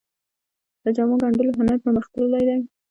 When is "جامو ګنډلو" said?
0.95-1.51